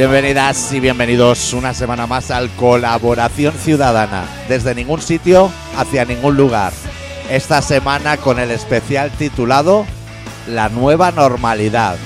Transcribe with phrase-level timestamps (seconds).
[0.00, 6.72] Bienvenidas y bienvenidos una semana más al Colaboración Ciudadana, desde ningún sitio hacia ningún lugar.
[7.28, 9.84] Esta semana con el especial titulado
[10.48, 11.96] La nueva normalidad.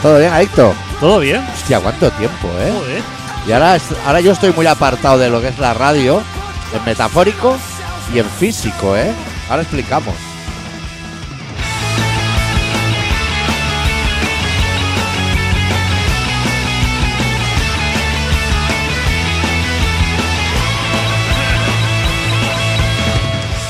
[0.00, 0.74] ¿Todo bien, Adicto?
[0.98, 1.44] ¿Todo bien?
[1.54, 2.72] Hostia, ¿cuánto tiempo, eh?
[2.72, 3.15] Joder.
[3.46, 6.20] Y ahora, ahora yo estoy muy apartado de lo que es la radio,
[6.74, 7.56] en metafórico
[8.12, 9.12] y en físico, ¿eh?
[9.48, 10.14] Ahora explicamos.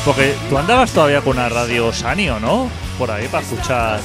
[0.07, 2.71] Porque tú andabas todavía con una radio Sanio, ¿no?
[2.97, 4.01] Por ahí para escuchar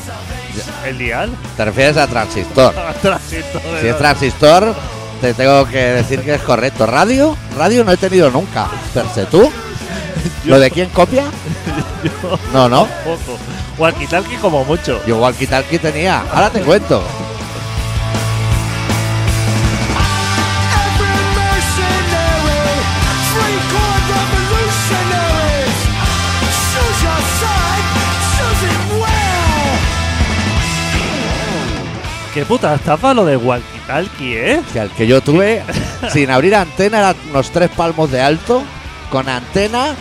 [0.84, 1.30] el dial.
[1.56, 2.74] ¿Te refieres a transistor?
[3.02, 4.76] Transistor Si es transistor,
[5.22, 6.86] te tengo que decir que es correcto.
[6.86, 7.38] ¿Radio?
[7.58, 8.68] Radio no he tenido nunca.
[8.94, 9.50] Perse, ¿tú?
[10.46, 11.26] ¿Lo de quién copia?
[12.04, 12.88] Yo No, no.
[13.04, 13.38] poco.
[13.78, 15.00] Walkie-talkie como mucho.
[15.06, 16.24] Yo walkie talkie tenía.
[16.34, 17.04] Ahora te cuento.
[32.34, 34.62] Qué puta estafa lo de walkie-talkie, ¿eh?
[34.72, 35.64] Que al que yo tuve,
[36.14, 38.64] sin abrir antena, era unos tres palmos de alto.
[39.10, 39.96] Con antena,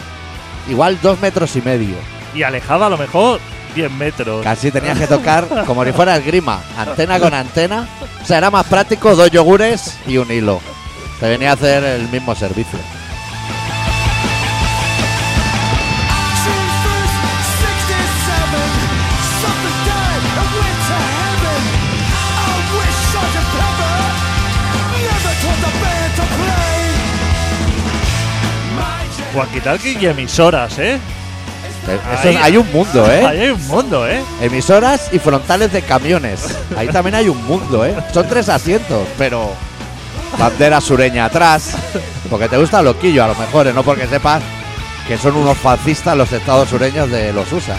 [0.69, 1.97] igual dos metros y medio.
[2.33, 3.41] Y alejaba a lo mejor
[3.75, 4.45] 10 metros.
[4.45, 6.61] Casi tenías que tocar como si fuera esgrima.
[6.77, 7.89] Antena con antena.
[8.23, 10.61] O sea, era más práctico dos yogures y un hilo.
[11.19, 12.79] Te venía a hacer el mismo servicio.
[29.35, 30.99] Walkie-talkie y emisoras, ¿eh?
[31.87, 33.27] Eso- Ahí- hay un mundo, Ahí ¿eh?
[33.27, 34.23] hay un mundo, ¿eh?
[34.41, 36.41] Emisoras y frontales de camiones.
[36.77, 37.95] Ahí también hay un mundo, ¿eh?
[38.13, 39.51] Son tres asientos, pero
[40.39, 41.73] bandera sureña atrás.
[42.29, 43.73] Porque te gusta loquillo, a lo mejor, ¿eh?
[43.73, 44.43] no porque sepas
[45.09, 47.77] que son unos fascistas los estados sureños de los USA.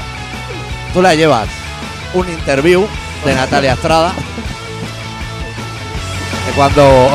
[0.93, 1.47] Tú la llevas
[2.13, 2.85] un interview
[3.23, 4.11] de Natalia Estrada
[6.47, 7.09] de cuando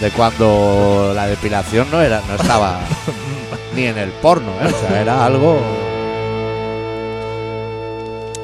[0.00, 2.80] de cuando la depilación no era no estaba
[3.74, 4.66] ni en el porno, ¿eh?
[4.66, 5.58] o sea, era algo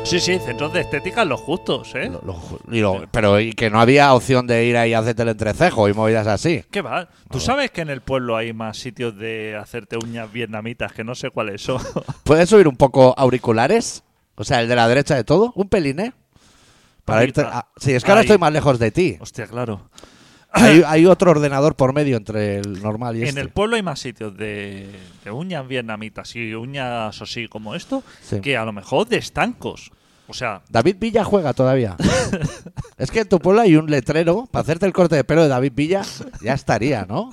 [0.03, 2.09] Sí, sí, centros de estética los justos, ¿eh?
[2.09, 2.41] Lo- lo-
[2.75, 5.89] y lo- pero y que no había opción de ir ahí a hacerte el entrecejo
[5.89, 6.65] y movidas así.
[6.71, 7.09] ¿Qué va?
[7.31, 11.15] ¿Tú sabes que en el pueblo hay más sitios de hacerte uñas vietnamitas que no
[11.15, 11.81] sé cuáles son?
[12.25, 14.03] ¿Puedes subir un poco auriculares?
[14.35, 16.13] O sea, el de la derecha de todo, un pelín, ¿eh?
[17.05, 17.43] Para Ahí irte.
[17.43, 17.59] está.
[17.59, 18.25] a- sí, es que ahora Ahí.
[18.27, 19.17] estoy más lejos de ti.
[19.21, 19.91] Hostia, claro.
[20.53, 23.41] Hay, hay otro ordenador por medio entre el normal y En este.
[23.41, 24.91] el pueblo hay más sitios de,
[25.25, 28.41] de uñas vietnamitas y uñas así como esto Sí.
[28.41, 29.91] que a lo mejor de estancos.
[30.27, 31.97] O sea, David Villa juega todavía.
[32.99, 35.49] es que en tu pueblo hay un letrero para hacerte el corte de pelo de
[35.49, 36.03] David Villa.
[36.41, 37.33] Ya estaría, ¿no?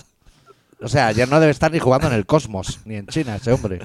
[0.81, 3.51] O sea, ya no debe estar ni jugando en el cosmos, ni en China, ese
[3.51, 3.79] hombre.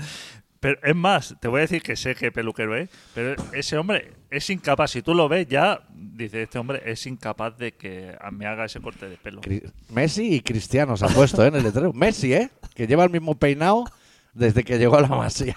[0.63, 4.13] Pero es más, te voy a decir que sé qué peluquero es, pero ese hombre
[4.31, 4.93] es incapaz.
[4.93, 8.81] Si tú lo ves, ya dice este hombre es incapaz de que me haga ese
[8.81, 9.41] corte de pelo.
[9.41, 11.49] Cri- Messi y Cristiano se han puesto ¿eh?
[11.49, 11.93] en el letrero.
[11.93, 12.49] Messi, ¿eh?
[12.77, 13.85] Que lleva el mismo peinado
[14.35, 15.57] desde que llegó a la masía.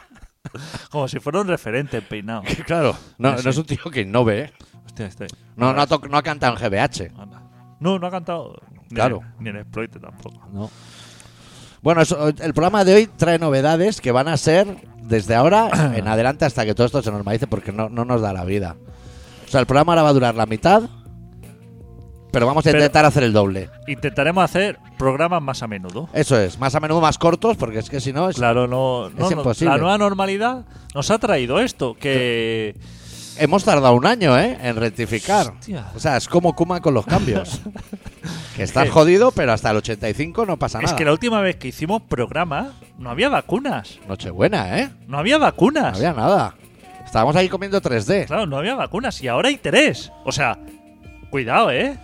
[0.89, 2.41] Como si fuera un referente peinado.
[2.65, 2.97] claro.
[3.19, 4.53] No, no es un tío que innove, ¿eh?
[4.87, 5.27] Hostia, este.
[5.55, 7.11] No, no, ha, no ha cantado en GBH.
[7.79, 8.59] No, no ha cantado.
[8.89, 9.21] Ni Claro.
[9.37, 10.47] en- Ni en Exploit tampoco.
[10.51, 10.71] No.
[11.85, 14.65] Bueno, eso- el programa de hoy trae novedades que van a ser
[15.03, 18.33] desde ahora en adelante hasta que todo esto se normalice porque no, no nos da
[18.33, 18.75] la vida.
[19.47, 20.81] O sea, el programa ahora va a durar la mitad,
[22.31, 23.69] pero vamos a Pero- intentar hacer el doble.
[23.87, 26.09] Intentaremos hacer programas más a menudo.
[26.11, 28.35] Eso es, más a menudo más cortos porque es que si no es...
[28.35, 29.69] Claro, no, no, no, imposible.
[29.71, 30.65] La nueva normalidad
[30.95, 32.75] nos ha traído esto, que
[33.37, 34.57] Hemos tardado un año, ¿eh?
[34.63, 35.49] En rectificar.
[35.59, 35.91] Hostia.
[35.93, 37.61] O sea, es como Kuma con los cambios.
[38.55, 40.95] que estás jodido, pero hasta el 85 no pasa es nada.
[40.95, 43.99] que la última vez que hicimos programa no había vacunas.
[44.07, 44.89] Nochebuena, ¿eh?
[45.07, 45.97] No había No vacunas.
[45.97, 46.55] había nada.
[47.05, 48.25] Estábamos ahí comiendo 3D.
[48.27, 50.11] Claro, no había vacunas y ahora hay tres.
[50.23, 50.57] O sea,
[51.29, 51.97] cuidado, ¿eh?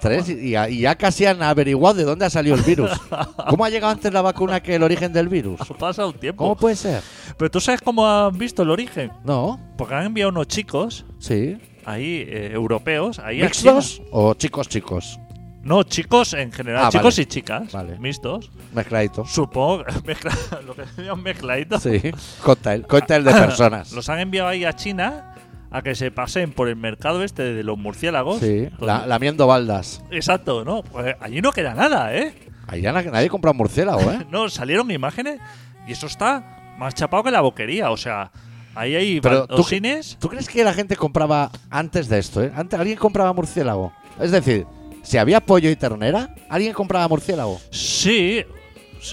[0.00, 2.90] Tres y, y ya- casi han averiguado de dónde ha salido el virus.
[3.50, 5.60] ¿Cómo ha llegado antes la vacuna que el origen del virus?
[5.60, 6.42] Ha pasado un tiempo.
[6.42, 7.02] ¿Cómo puede ser?
[7.36, 9.12] Pero tú sabes cómo han visto el origen.
[9.24, 11.58] No, Porque han enviado unos chicos sí.
[11.84, 15.20] ahí, eh, europeos, ahí a ¿Mixtos o chicos chicos?
[15.62, 17.22] No, chicos en general, Ah, chicos vale.
[17.22, 17.98] y chicas, Vale.
[17.98, 18.50] mixtos.
[18.72, 19.30] Mezcladitos.
[19.30, 20.32] Supongo mezcla,
[20.66, 21.78] lo que se llama mezcladito.
[21.78, 22.00] Sí.
[22.42, 23.92] Cóctel, cóctel de personas.
[23.92, 25.34] Los han enviado ahí a China
[25.70, 28.40] a que se pasen por el mercado este de los murciélagos.
[28.40, 30.02] Sí, Donde- la- lamiendo baldas.
[30.10, 30.82] Exacto, ¿no?
[30.82, 32.34] Pues allí no queda nada, ¿eh?
[32.66, 34.24] Ahí ya na- nadie compra un murciélago, ¿eh?
[34.30, 35.40] No, salieron imágenes
[35.86, 37.90] y eso está más chapado que la boquería.
[37.90, 38.30] O sea,
[38.74, 40.16] ahí hay Pero tú- baldosines.
[40.18, 42.50] ¿Tú crees que la gente compraba antes de esto, eh?
[42.56, 43.92] Antes alguien compraba murciélago.
[44.18, 44.66] Es decir,
[45.02, 47.60] si había pollo y ternera, alguien compraba murciélago.
[47.70, 48.44] Sí.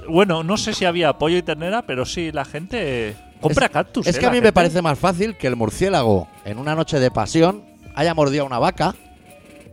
[0.08, 4.08] Bueno, no sé si había pollo y ternera, pero sí, la gente compra es, cactus.
[4.08, 4.20] Es ¿eh?
[4.20, 7.64] que a mí me parece más fácil que el murciélago en una noche de pasión
[7.96, 8.96] haya mordido a una vaca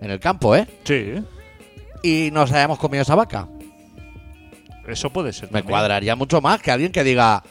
[0.01, 0.67] en el campo, ¿eh?
[0.85, 1.15] Sí,
[2.03, 3.49] Y nos hayamos comido esa vaca.
[4.87, 5.45] eso puede ser.
[5.45, 5.71] Me también.
[5.71, 7.43] cuadraría mucho más que alguien que diga,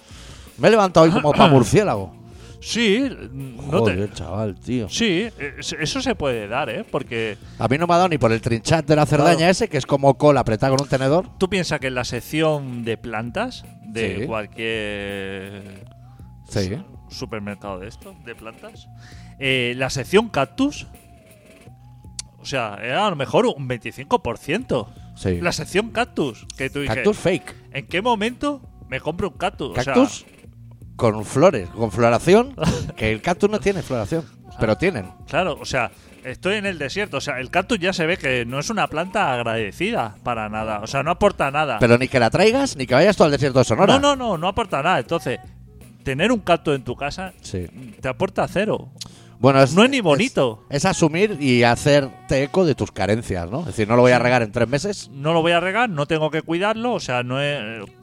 [0.57, 2.22] me he levantado hoy como para murciélago.
[2.65, 4.87] Sí, no te- Joder, chaval, tío.
[4.87, 5.27] Sí,
[5.59, 6.85] es- eso se puede dar, ¿eh?
[6.89, 9.51] Porque A mí no me ha dado ni por el trinchat de la cerdaña Claro.
[9.51, 11.27] ese, que es como cola apretada con un tenedor.
[11.37, 14.25] tú piensas que en la sección de plantas de Sí.
[14.25, 15.83] cualquier
[16.47, 16.71] Sí.
[17.09, 18.87] supermercado de esto, de plantas,
[19.39, 20.87] eh, la sección cactus,
[22.39, 24.89] o sea, era a lo mejor un 25%.
[25.15, 25.39] Sí.
[25.41, 27.55] La sección cactus, que tú Cactus fake.
[27.73, 29.69] ¿en qué momento me compro un cactus?
[29.71, 30.25] O sea, Cactus
[30.95, 32.55] con flores, con floración.
[32.95, 34.23] que el cactus no tiene floración,
[34.59, 35.09] pero tienen.
[35.27, 35.91] claro, o sea,
[36.23, 38.87] estoy en el desierto, o sea, el cactus ya se ve que no es una
[38.87, 41.77] planta agradecida para nada, o sea, no aporta nada.
[41.79, 43.93] Pero ni que la traigas, ni que vayas tú al desierto de Sonora.
[43.99, 44.99] No, no, no, no aporta nada.
[44.99, 45.39] Entonces,
[46.03, 47.65] tener un cactus en tu casa Sí.
[47.99, 48.89] te aporta cero.
[49.39, 50.63] Bueno, es, No es ni bonito.
[50.69, 53.61] Es, asumir y hacerte eco de tus carencias, ¿no?
[53.61, 55.09] Es decir, no lo voy a regar en tres meses.
[55.11, 57.59] No lo voy a regar, no tengo que cuidarlo, o sea, no es,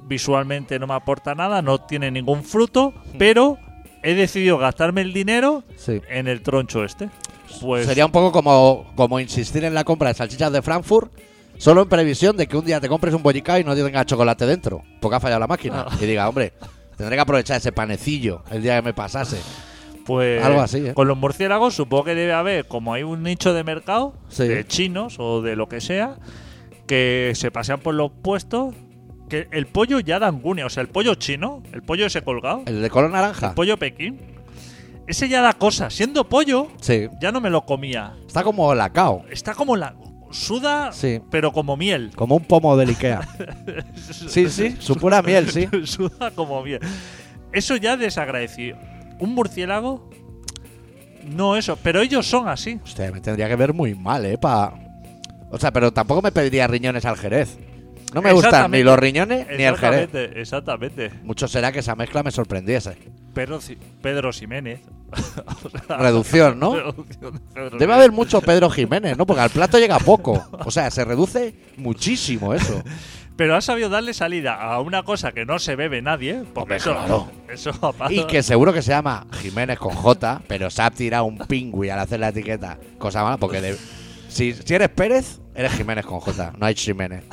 [0.06, 3.58] visualmente no me aporta nada, no tiene ningún fruto, pero
[4.02, 6.00] he decidido gastarme el dinero Sí.
[6.10, 7.08] en el troncho este.
[7.60, 11.10] Pues Sería un poco como, como insistir en la compra de salchichas de Frankfurt,
[11.58, 14.46] solo en previsión de que un día te compres un bollicao y no tenga chocolate
[14.46, 15.86] dentro, porque ha fallado la máquina.
[15.88, 15.96] Ah.
[16.00, 16.52] Y diga, hombre,
[16.96, 19.38] tendré que aprovechar ese panecillo el día que me pasase.
[20.10, 20.92] Pues Algo así, ¿eh?
[20.94, 24.48] con los murciélagos supongo que debe haber, como hay un nicho de mercado Sí.
[24.48, 26.16] de chinos o de lo que sea,
[26.88, 28.74] que se pasean por los puestos,
[29.28, 32.64] que el pollo ya da angustia, o sea, el pollo chino, el pollo ese colgado,
[32.66, 33.50] El de color naranja.
[33.50, 34.18] el pollo Pekín,
[35.06, 37.06] ese ya da cosa, siendo pollo, Sí.
[37.20, 38.14] ya no me lo comía.
[38.26, 39.94] Está como lacao, Está como la
[40.32, 41.20] suda, Sí.
[41.30, 42.10] pero como miel.
[42.16, 43.20] como un pomo del Ikea.
[44.10, 45.68] Sí, sí, su pura miel, sí.
[45.84, 46.80] suda como miel.
[47.52, 48.76] Eso ya desagradecido.
[49.20, 50.10] Un murciélago
[51.24, 52.80] no eso, pero ellos son así.
[52.82, 54.38] Hostia, me tendría que ver muy mal, ¿eh?
[54.38, 54.74] Pa...
[55.50, 57.58] O sea, pero tampoco me pediría riñones al jerez.
[58.14, 60.02] No me gustan ni los riñones ni el jerez.
[60.02, 61.10] Exactamente, exactamente.
[61.22, 62.96] Mucho será que esa mezcla me sorprendiese.
[63.34, 63.60] Pedro,
[64.02, 64.80] Pedro Ximénez.
[65.88, 66.74] Reducción, ¿no?
[66.74, 67.96] Reducción de Debe Jiménez.
[67.96, 69.26] haber mucho Pedro Jiménez, ¿no?
[69.26, 70.44] Porque al plato llega poco.
[70.64, 72.82] O sea, se reduce muchísimo eso.
[73.40, 76.42] Pero ha sabido darle salida a una cosa que no se bebe nadie.
[76.52, 77.30] Porque Hombre, eso, claro.
[77.48, 81.38] eso Y que seguro que se llama Jiménez con J, pero se ha tirado un
[81.38, 82.78] pingüi al hacer la etiqueta.
[82.98, 83.78] Cosa mala, porque de-
[84.28, 87.24] si, si eres Pérez, eres Jiménez con J, no hay Jiménez.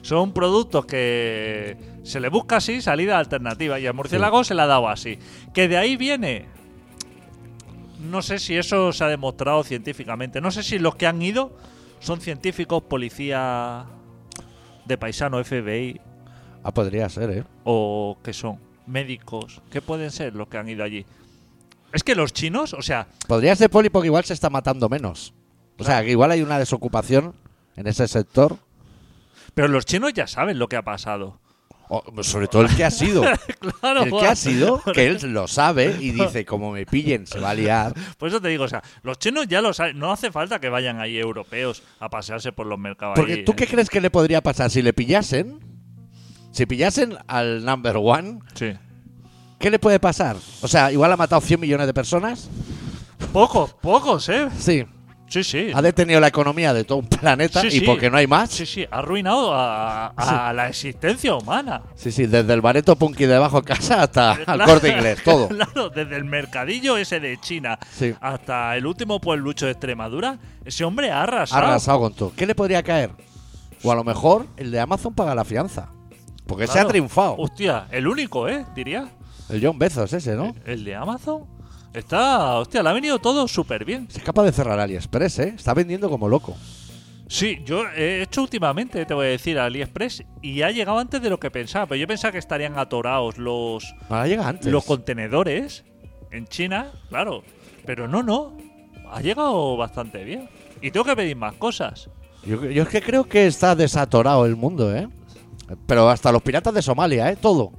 [0.00, 4.66] son productos que se le busca así salida alternativa y al murciélago se le ha
[4.66, 5.18] dado así.
[5.52, 6.46] Que de ahí viene.
[8.00, 10.40] No sé si eso se ha demostrado científicamente.
[10.40, 11.54] No sé si los que han ido
[12.00, 13.84] son científicos, policía
[14.86, 16.00] de paisano, FBI
[16.62, 17.44] Ah, podría ser, ¿eh?
[17.64, 19.60] o que son médicos.
[19.70, 21.04] ¿Qué pueden ser los que han ido allí?
[21.92, 25.34] Es que los chinos, o sea, Podría ser poli porque igual se está matando menos.
[25.78, 27.34] O sea, que igual hay una desocupación
[27.76, 28.56] en ese sector.
[29.54, 31.38] pero los chinos ya saben lo que ha pasado.
[31.88, 33.22] O, sobre todo el que ha sido.
[33.80, 37.38] Claro, El que ha sido, que él lo sabe y dice, como me pillen, se
[37.38, 37.92] va a liar.
[38.18, 39.98] Por eso te digo, o sea, los chinos ya lo saben.
[39.98, 43.14] No hace falta que vayan ahí europeos a pasearse por los mercados.
[43.16, 45.60] Porque ahí, tú qué crees que le podría pasar si le pillasen?
[46.52, 48.72] Si pillasen al number one, Sí.
[49.58, 50.36] ¿qué le puede pasar?
[50.62, 52.48] O sea, igual ha matado 100 millones de personas.
[53.32, 54.48] Pocos, pocos, ¿eh?
[54.58, 54.84] Sí.
[55.26, 55.70] Sí, sí.
[55.74, 57.80] Ha detenido la economía de todo un planeta Sí, y sí.
[57.80, 58.50] porque no hay más.
[58.50, 61.82] Sí, sí, ha arruinado a, a la existencia humana.
[61.96, 65.48] Sí, sí, desde el bareto punky debajo de casa hasta Claro, corte inglés, todo.
[65.48, 68.14] Claro, desde el mercadillo ese de China Sí.
[68.20, 71.64] hasta el último pueblucho de Extremadura, ese hombre ha Ha arrasado.
[71.66, 72.32] arrasado con todo.
[72.36, 73.10] ¿Qué le podría caer?
[73.82, 75.88] O a lo mejor el de Amazon paga la fianza.
[76.46, 76.88] Porque se ha Claro.
[76.90, 77.34] triunfado.
[77.38, 78.64] Hostia, el único, ¿eh?
[78.74, 79.08] Diría.
[79.48, 80.54] El John Bezos ese, ¿no?
[80.64, 81.44] El de Amazon.
[81.94, 84.08] Está, hostia, le ha venido todo súper bien.
[84.10, 85.52] Se es capaz de cerrar AliExpress, ¿eh?
[85.56, 86.56] Está vendiendo como loco.
[87.28, 91.30] Sí, yo he hecho últimamente, te voy a decir, AliExpress y ha llegado antes de
[91.30, 91.86] lo que pensaba.
[91.86, 94.70] Pero yo pensaba que estarían atorados los, Ahora llega antes.
[94.70, 95.84] los contenedores
[96.32, 97.44] en China, claro.
[97.86, 98.56] Pero no, no.
[99.10, 100.48] Ha llegado bastante bien.
[100.82, 102.10] Y tengo que pedir más cosas.
[102.44, 105.08] Yo, yo es que creo que está desatorado el mundo, ¿eh?
[105.86, 107.36] Pero hasta los piratas de Somalia, ¿eh?
[107.36, 107.72] Todo.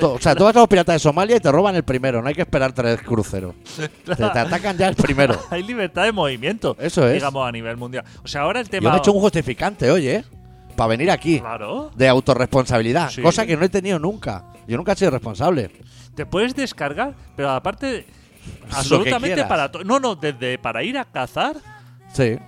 [0.00, 0.14] Todo.
[0.14, 2.22] O sea, tú vas a los piratas de Somalia y te roban el primero.
[2.22, 3.54] No hay que esperar tres cruceros.
[3.76, 5.38] Te, te atacan ya el primero.
[5.50, 6.74] Hay libertad de movimiento.
[6.80, 7.14] Eso es.
[7.14, 8.04] Digamos, a nivel mundial.
[8.24, 8.90] O sea, ahora el Yo tema.
[8.90, 10.16] me he hecho un justificante, oye.
[10.16, 10.24] ¿eh?
[10.74, 11.40] para venir aquí.
[11.40, 11.90] Claro.
[11.96, 13.10] De autorresponsabilidad.
[13.10, 13.20] Sí.
[13.20, 14.44] Cosa que no he tenido nunca.
[14.68, 15.70] Yo nunca he sido responsable.
[16.14, 18.06] Te puedes descargar, pero aparte,
[18.70, 19.82] absolutamente para todo.
[19.84, 21.56] No, no, desde para ir a cazar
[22.12, 22.38] Sí.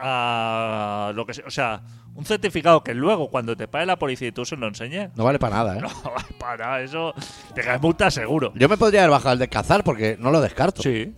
[0.00, 1.44] a lo que sea.
[1.46, 1.80] O sea,
[2.16, 5.10] un certificado que luego cuando te pague la policía y tú se lo enseñes.
[5.16, 5.80] No vale para nada, ¿eh?
[6.04, 7.14] No, para eso
[7.54, 8.52] te caes multa seguro.
[8.54, 10.82] Yo me podría haber bajado el de cazar porque no lo descarto.
[10.82, 11.14] Sí.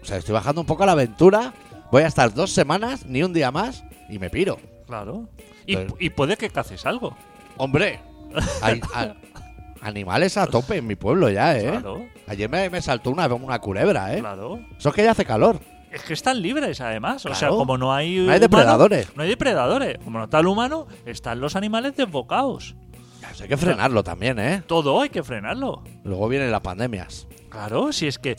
[0.00, 1.52] O sea, estoy bajando un poco a la aventura.
[1.90, 4.58] Voy a estar dos semanas, ni un día más, y me piro.
[4.86, 5.28] Claro.
[5.66, 7.16] Y, y puede que caces algo.
[7.56, 8.00] Hombre,
[8.62, 8.80] hay
[9.80, 11.68] animales a tope en mi pueblo ya, ¿eh?
[11.70, 12.06] Claro.
[12.26, 14.20] Ayer me, me saltó una, una culebra, ¿eh?
[14.20, 14.58] Claro.
[14.78, 15.60] Eso es que ya hace calor.
[15.92, 17.24] Es que están libres, además.
[17.26, 18.14] O sea, como no hay.
[18.16, 19.16] No hay humano- depredadores.
[19.16, 19.98] No hay depredadores.
[20.02, 22.74] Como no está el humano, están los animales desbocados.
[23.40, 24.62] Hay que frenarlo también, ¿eh?
[24.66, 25.82] Todo hay que frenarlo.
[26.04, 27.26] Luego vienen las pandemias.
[27.50, 28.36] Claro, si es que.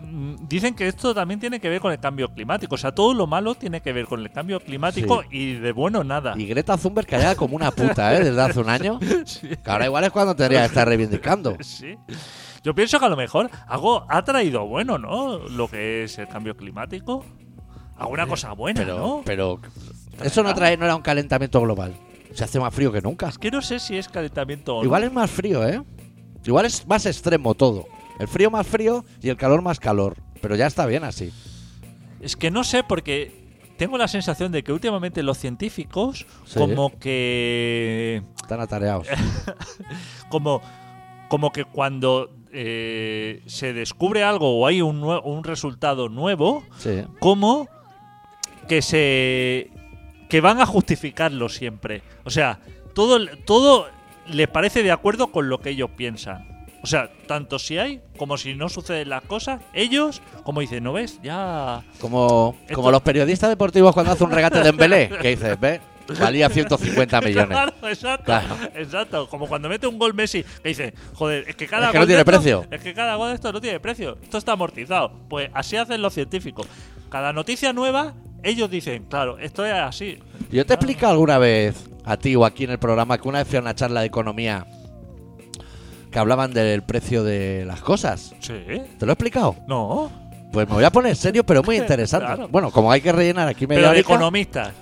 [0.00, 2.74] mm, Dicen que esto también tiene que ver con el cambio climático.
[2.74, 5.28] O sea, todo lo malo tiene que ver con el cambio climático Sí.
[5.30, 6.34] y de bueno nada.
[6.36, 8.24] Y Greta Thunberg callada como una puta, ¿eh?
[8.24, 8.98] Desde hace un año.
[9.64, 11.56] Que ahora igual es cuando tendría que estar reivindicando.
[11.62, 11.96] Sí.
[12.62, 15.38] Yo pienso que a lo mejor algo ha traído bueno, ¿no?
[15.48, 17.24] Lo que es el cambio climático.
[17.96, 19.22] Alguna cosa buena, Pero, ¿no?
[19.24, 19.60] pero
[20.22, 21.94] eso no trae, no era un calentamiento global.
[22.34, 23.28] Se hace más frío que nunca.
[23.28, 24.84] Es que no sé si es calentamiento o no.
[24.84, 25.82] Igual es más frío, ¿eh?
[26.44, 27.86] Igual es más extremo todo.
[28.18, 30.16] El frío más frío y el calor más calor.
[30.40, 31.32] Pero ya está bien así.
[32.20, 33.32] Es que no sé porque
[33.76, 36.58] tengo la sensación de que últimamente los científicos Sí.
[36.58, 39.06] como que Están atareados.
[40.30, 40.60] como
[41.28, 47.02] como que cuando eh, se descubre algo o hay un, un resultado nuevo, Sí.
[47.20, 47.68] como
[48.68, 49.70] que se
[50.28, 52.02] que van a justificarlo siempre.
[52.24, 52.60] O sea,
[52.94, 53.88] todo todo
[54.28, 56.48] les parece de acuerdo con lo que ellos piensan.
[56.82, 60.92] O sea, tanto si hay como si no suceden las cosas, ellos, como dicen, ¿no
[60.94, 61.20] ves?
[61.22, 65.10] Ya Como, como los periodistas deportivos cuando hace un regate de Embelé.
[65.20, 65.80] Que dices, ve,
[66.18, 67.48] valía 150 millones.
[67.48, 68.24] Claro, exacto.
[68.24, 68.56] Claro.
[68.74, 69.28] Exacto.
[69.28, 72.02] Como cuando mete un gol Messi, que dice, joder, es que cada Es que gol
[72.02, 72.66] no tiene de esto- precio.
[72.70, 74.18] Es que cada gol de esto no tiene precio.
[74.22, 75.12] Esto está amortizado.
[75.28, 76.66] Pues así hacen los científicos.
[77.10, 80.18] Cada noticia nueva, ellos dicen, claro, esto es así.
[80.50, 83.38] Yo te he explicado alguna vez a ti o aquí en el programa que una
[83.40, 84.66] vez fui a una charla de economía
[86.10, 88.34] que hablaban del precio de las cosas.
[88.40, 88.54] Sí.
[88.98, 89.56] ¿Te lo he explicado?
[89.68, 90.10] No.
[90.52, 92.26] Pues me voy a poner serio, pero muy interesante.
[92.26, 92.48] Claro.
[92.48, 94.72] Bueno, como hay que rellenar aquí media Pero de economistas.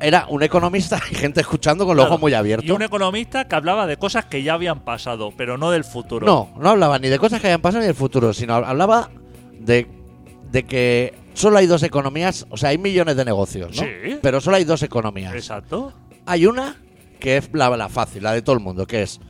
[0.00, 2.14] Era un economista y gente escuchando con los Claro.
[2.14, 2.68] ojos muy abiertos.
[2.68, 6.26] Y un economista que hablaba de cosas que ya habían pasado, pero no del futuro.
[6.26, 9.10] No, no hablaba ni de cosas que hayan pasado ni del futuro, sino hablaba
[9.58, 9.86] de,
[10.50, 13.82] de que solo hay dos economías, o sea, hay millones de negocios, ¿no?
[13.82, 14.18] Sí.
[14.20, 15.34] Pero solo hay dos economías.
[15.34, 15.92] Exacto.
[16.26, 16.76] Hay una
[17.18, 19.20] que es la, la fácil, la de todo el mundo, que es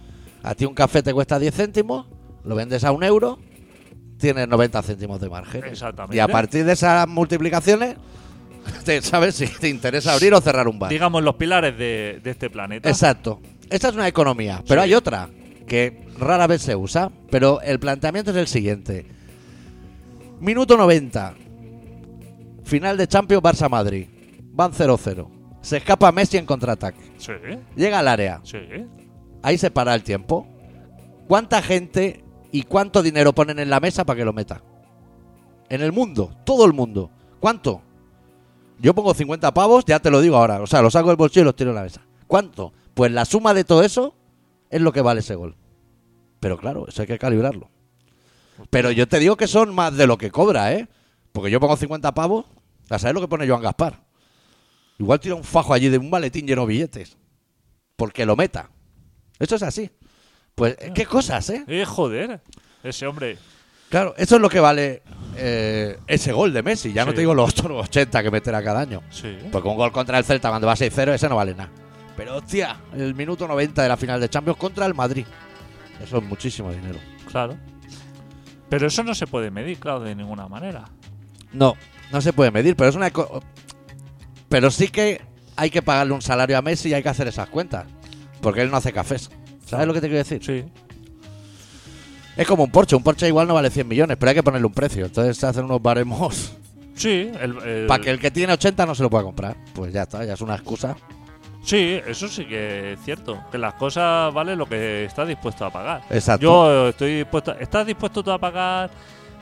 [0.43, 2.07] a ti un café te cuesta 10 céntimos,
[2.45, 3.39] lo vendes a un euro,
[4.19, 5.65] tienes 90 céntimos de margen.
[5.65, 6.17] Exactamente.
[6.17, 7.97] Y a partir de esas multiplicaciones,
[9.03, 10.91] sabes si te interesa abrir o cerrar un bar.
[10.91, 12.89] Digamos los pilares de, de este planeta.
[12.89, 13.41] Exacto.
[13.69, 14.85] Esta es una economía, pero Sí.
[14.87, 15.29] hay otra
[15.67, 19.07] que rara vez se usa, pero el planteamiento es el siguiente.
[20.41, 21.35] Minuto 90.
[22.65, 24.07] Final de Champions Barça-Madrid.
[24.53, 25.29] Van 0-0.
[25.61, 27.01] Se escapa Messi en contraataque.
[27.19, 27.33] Sí.
[27.77, 28.41] Llega al área.
[28.43, 28.59] Sí.
[29.43, 30.47] Ahí se para el tiempo.
[31.29, 34.63] ¿Cuánta gente y cuánto dinero ponen en la mesa para que lo meta?
[35.69, 37.11] En el mundo, todo el mundo.
[37.39, 37.83] ¿Cuánto?
[38.81, 40.61] Yo pongo 50 pavos, ya te lo digo ahora.
[40.63, 42.03] O sea, lo saco del bolsillo y los tiro en la mesa.
[42.27, 42.73] ¿Cuánto?
[42.95, 44.15] Pues la suma de todo eso
[44.71, 45.57] es lo que vale ese gol.
[46.41, 47.69] Pero claro, eso hay que calibrarlo.
[48.71, 50.89] Pero yo te digo que son más de lo que cobra, ¿eh?
[51.33, 52.47] Porque yo pongo 50 pavos,
[52.89, 54.03] ¿a saber lo que pone Joan Gaspar?
[54.99, 57.17] Igual tira un fajo allí de un maletín lleno de billetes.
[57.97, 58.71] Porque lo meta.
[59.39, 59.91] Eso es así.
[60.55, 61.65] Pues, qué cosas, ¿eh?
[61.67, 62.43] Eh, joder.
[62.83, 63.39] Ese hombre.
[63.91, 65.03] Claro, eso es lo que vale
[65.37, 66.93] eh, ese gol de Messi.
[66.93, 69.03] Ya no te digo los otros 80 que meterá cada año.
[69.11, 69.37] Sí.
[69.51, 71.71] Porque un gol contra el Celta cuando va 6-0, ese no vale nada.
[72.17, 75.27] Pero hostia, el minuto 90 de la final de Champions contra el Madrid.
[76.03, 76.99] Eso es muchísimo dinero.
[77.29, 77.57] Claro.
[78.69, 80.85] Pero eso no se puede medir, claro, de ninguna manera.
[81.53, 81.75] No,
[82.13, 83.11] no se puede medir, pero es una.
[84.49, 85.21] Pero sí que
[85.57, 87.87] hay que pagarle un salario a Messi y hay que hacer esas cuentas.
[88.41, 89.31] Porque él no hace cafés.
[89.67, 90.45] ¿Sabes lo que te quiero decir?
[90.45, 90.65] Sí.
[92.37, 92.97] Es como un Porsche.
[92.97, 95.07] Un Porsche igual no vale 100 millones, pero hay que ponerle un precio.
[95.07, 96.53] Entonces se hacen unos baremos
[96.95, 99.57] Sí, el, el- para que el que tiene 80 no se lo pueda comprar.
[99.75, 100.97] Pues ya está, ya es una excusa.
[101.63, 103.39] Sí, eso sí que es cierto.
[103.51, 106.03] Que las cosas valen lo que estás dispuesto a pagar.
[106.11, 106.43] Exacto.
[106.43, 107.53] Yo estoy dispuesto.
[107.59, 108.91] ¿Estás dispuesto tú a pagar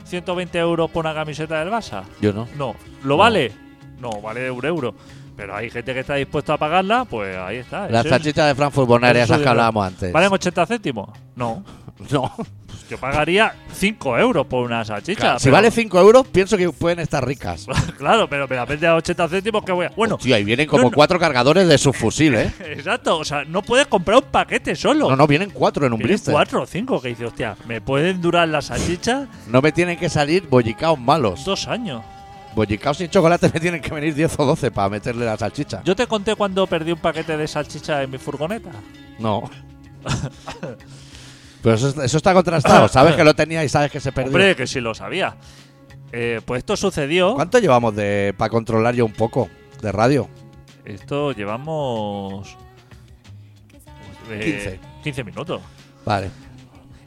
[0.05, 2.03] 120 euros por una camiseta del Barça?
[2.21, 2.47] Yo no.
[2.57, 2.75] No.
[3.03, 3.51] ¿Lo vale?
[3.99, 4.93] No, vale un euro.
[5.37, 7.87] Pero hay gente que está dispuesta a pagarla, pues ahí está.
[7.89, 10.11] Las Ese es- salchichas de Frankfurt Bonaire, eso esas es que hablábamos antes.
[10.11, 11.09] ¿Valen 80 céntimos?
[11.35, 11.63] No.
[12.11, 12.33] No.
[12.89, 15.37] Yo pagaría 5 euros por una salchicha.
[15.37, 17.67] si pero- vale 5 euros, pienso que pueden estar ricas.
[17.99, 19.89] Claro, pero me la vende a 80 céntimos que voy a.
[19.89, 20.95] Bueno, Hostia, y vienen como no, no.
[20.95, 22.51] cuatro cargadores de su fusil, ¿eh?
[22.61, 23.17] exacto.
[23.17, 25.09] O sea, no puedes comprar un paquete solo.
[25.09, 26.31] No, no, vienen cuatro en un Vienen blister.
[26.31, 30.07] cuatro o cinco que dice, hostia, ¿me pueden durar las salchichas No me tienen que
[30.09, 31.43] salir bollicaos malos.
[31.43, 32.01] dos años?
[32.55, 35.83] Bollicaos sin chocolate me tienen que venir 10 o 12 para meterle la salchicha.
[35.83, 38.71] Yo te conté cuando perdí un paquete de salchicha en mi furgoneta.
[39.19, 39.43] No.
[41.61, 42.87] Pero eso, eso está contrastado.
[42.89, 44.31] Sabes que lo tenía y sabes que se perdió.
[44.31, 45.35] Hombre, que sí lo sabía.
[46.11, 47.35] Eh, pues esto sucedió.
[47.35, 49.49] ¿Cuánto llevamos de para controlar yo un poco
[49.81, 50.27] de radio?
[50.85, 52.57] Esto llevamos.
[54.31, 54.79] eh, 15.
[55.03, 55.61] 15 minutos.
[56.05, 56.29] Vale.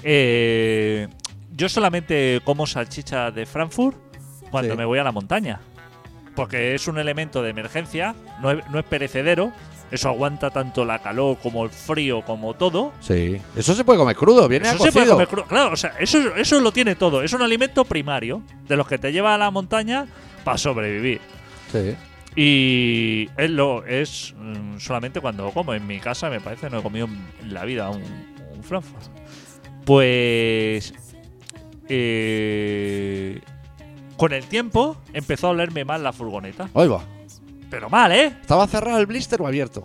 [0.03, 1.09] Eh,
[1.55, 3.97] yo solamente como salchicha de Frankfurt
[4.51, 4.79] cuando Sí.
[4.79, 5.61] me voy a la montaña.
[6.35, 9.53] Porque es un elemento de emergencia, no es, no es perecedero.
[9.93, 12.93] Eso aguanta tanto la calor como el frío, como todo.
[13.01, 13.39] Sí.
[13.55, 15.45] Eso se puede comer crudo, viene Eso a se puede comer crudo.
[15.45, 17.23] Claro, o sea, eso, eso lo tiene todo.
[17.23, 20.07] Es un alimento primario de los que te lleva a la montaña
[20.45, 21.21] para sobrevivir.
[21.71, 21.95] Sí.
[22.35, 25.75] Y es, lo, es mm, solamente cuando como.
[25.75, 27.07] En mi casa me parece no he comido
[27.43, 28.03] en la vida un,
[28.57, 29.03] un Frankfurt.
[29.85, 30.95] Pues.
[31.91, 33.41] eh,
[34.17, 36.71] con el tiempo empezó a olerme mal la furgoneta.
[36.75, 37.03] Ahí va.
[37.73, 38.27] Pero mal, ¿eh?
[38.27, 39.83] ¿Estaba cerrado el blister o abierto?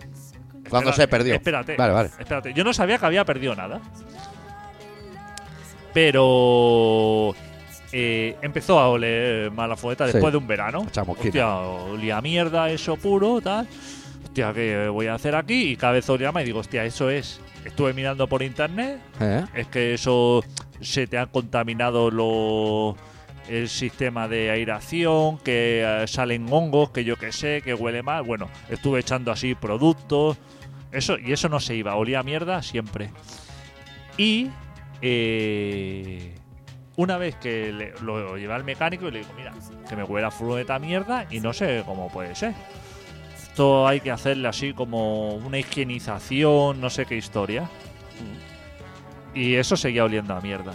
[0.68, 1.34] Cuando se perdió.
[1.34, 1.74] Espérate.
[1.74, 2.10] Vale, vale.
[2.18, 2.52] Espérate.
[2.52, 3.80] Yo no sabía que había perdido nada.
[5.94, 7.34] Pero.
[7.90, 10.12] eh, empezó a oler mal la furgoneta Sí.
[10.12, 10.86] después de un verano.
[11.06, 13.66] Hostia, olía mierda eso puro, tal.
[14.22, 15.70] Hostia, ¿qué voy a hacer aquí?
[15.70, 17.40] Y cada vez más y digo, hostia, eso es.
[17.64, 19.00] Estuve mirando por internet.
[19.18, 19.46] ¿Eh?
[19.54, 20.44] Es que eso
[20.82, 22.96] se te ha contaminado lo,
[23.48, 28.22] el sistema de aireación, que eh, salen hongos, que yo que sé, que huele mal.
[28.22, 30.36] Bueno, estuve echando así productos.
[30.92, 33.10] Eso, y eso no se iba, olía a mierda siempre.
[34.16, 34.48] Y
[35.02, 36.34] eh,
[36.96, 39.52] una vez que le- lo llevé al mecánico y le digo, mira,
[39.88, 42.54] que me huele a furgoneta mierda y no sé cómo puede ser.
[43.36, 47.68] Esto hay que hacerle así como una higienización, no sé qué historia.
[49.34, 50.72] Y eso seguía oliendo a mierda.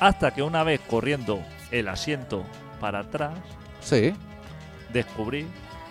[0.00, 2.44] Hasta que una vez corriendo el asiento
[2.80, 3.34] para atrás,
[3.80, 4.12] Sí.
[4.92, 5.46] descubrí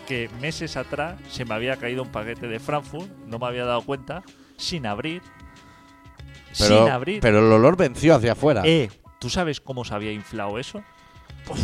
[0.07, 3.81] que meses atrás se me había caído un paquete de Frankfurt, no me había dado
[3.81, 4.23] cuenta,
[4.55, 5.21] sin abrir.
[6.57, 7.19] Pero, sin abrir.
[7.21, 8.61] pero el olor venció hacia afuera.
[8.65, 8.89] Eh,
[9.19, 10.81] ¿tú sabes cómo se había inflado eso?
[11.49, 11.59] Uf.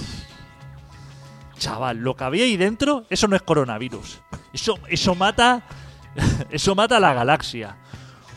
[1.58, 4.21] Chaval, lo que había ahí dentro, eso no es coronavirus.
[4.51, 5.63] Eso, eso mata.
[6.51, 7.75] Eso mata a la galaxia.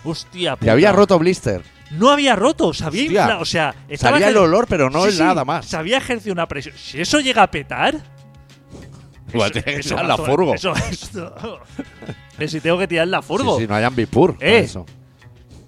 [0.02, 0.72] Hostia, y puta.
[0.72, 1.62] había roto blister.
[1.92, 3.20] No había roto, se había Hostia.
[3.22, 3.40] inflado.
[3.42, 5.66] O sea, estaba Salía el olor, pero no Sí, es nada más.
[5.66, 6.74] Se había ejercido una presión.
[6.76, 7.94] Si eso llega a petar.
[9.32, 10.54] Igual eso- tiene que eso tirar la furgo.
[10.54, 10.72] Eso,
[12.48, 13.56] si tengo que tirar la furgo.
[13.56, 14.36] Sí, sí, no hay ambipur.
[14.40, 14.58] Eh.
[14.60, 14.84] Eso.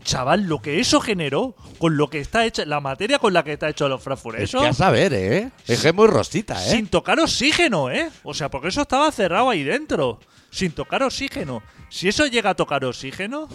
[0.04, 3.52] Chaval, lo que eso generó con lo que está hecha, la materia con la que
[3.52, 4.38] está hecho los Frankfurt.
[4.38, 5.50] Es Eso, que a saber, ¿eh?
[5.66, 6.70] Es que es muy rosita, ¿eh?
[6.70, 8.09] sin tocar oxígeno, ¿eh?
[8.22, 10.18] O sea, porque eso estaba cerrado ahí dentro.
[10.50, 11.62] Sin tocar oxígeno.
[11.90, 13.48] Si eso llega a tocar oxígeno.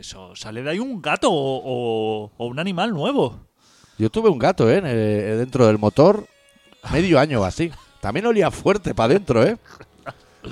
[0.00, 3.38] Eso sale de ahí un gato o, o- o un animal nuevo.
[3.98, 4.78] Yo tuve un gato, ¿eh?
[4.78, 6.26] en el- dentro del motor
[6.90, 7.70] medio año o así.
[8.00, 9.58] También olía fuerte para adentro, ¿eh?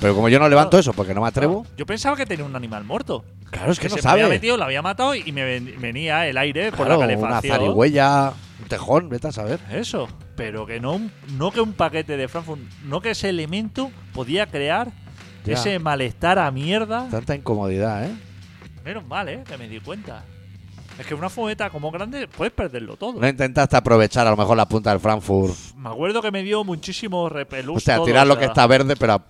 [0.00, 1.64] Pero como yo no levanto eso porque no me atrevo.
[1.78, 3.24] Yo pensaba que tenía un animal muerto.
[3.50, 4.20] Claro, es que, no se me sabe.
[4.20, 7.06] había metido, lo había matado y me ven- venía el aire por Claro, la una
[7.06, 7.56] calefacción.
[7.58, 9.60] zarigüeya, un tejón, vete a saber.
[9.72, 13.90] Eso, pero que no, un- no que un paquete de Frankfurt, no que ese elemento
[14.12, 14.88] podía crear
[15.46, 15.54] Ya.
[15.54, 17.08] ese malestar a mierda.
[17.10, 18.10] Tanta incomodidad, ¿eh?
[18.88, 19.44] Menos mal, ¿eh?
[19.46, 20.24] Que me di cuenta.
[20.98, 23.20] Es que una fumeta como grande puedes perderlo todo.
[23.20, 25.54] No intentaste aprovechar a lo mejor la punta del Frankfurt.
[25.76, 27.76] Me acuerdo que me dio muchísimo repelús.
[27.76, 29.22] O sea, todo, tirar o lo sea, que está verde, pero.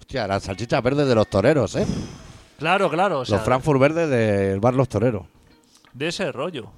[0.00, 1.86] Hostia, las salchichas verdes de los toreros, ¿eh?
[2.58, 3.20] Claro, claro.
[3.20, 5.24] O sea, los Frankfurt verdes del bar Los Toreros.
[5.94, 6.70] de ese rollo.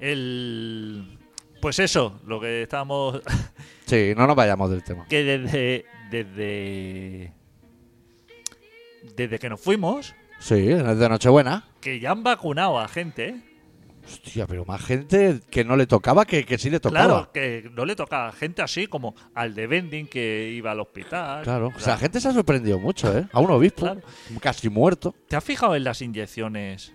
[0.00, 1.20] El.
[1.62, 3.20] Pues eso, lo que estábamos.
[3.86, 5.06] Sí, no nos vayamos del tema.
[5.08, 5.84] que desde.
[6.10, 7.32] Desde.
[9.14, 11.64] Desde que nos fuimos, Sí, desde Nochebuena.
[11.80, 13.28] que ya han vacunado a gente.
[13.28, 13.36] ¿eh?
[14.04, 17.06] Hostia, pero más gente que no le tocaba que, que sí le tocaba.
[17.06, 20.80] Claro, que no le toca a gente así como al de vending que iba al
[20.80, 21.42] hospital.
[21.44, 23.26] Claro, o sea, la gente se ha sorprendido mucho, ¿eh?
[23.32, 24.00] A un obispo, Claro.
[24.40, 25.14] casi muerto.
[25.28, 26.94] ¿Te has fijado en las inyecciones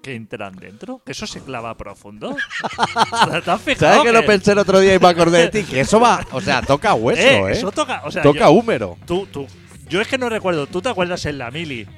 [0.00, 1.02] que entran dentro?
[1.04, 2.36] ¿Que eso se clava profundo?
[3.44, 3.94] ¿Te has fijado?
[3.96, 5.64] ¿Sabes que lo pensé el otro día y me acordé de ti?
[5.64, 7.52] Que eso va, o sea, toca hueso, Eh, ¿eh?
[7.52, 8.96] Eso toca, o sea, toca yo, húmero.
[9.06, 9.46] tú, tú,
[9.88, 10.68] yo es que no recuerdo.
[10.68, 11.88] ¿Tú te acuerdas en la mili?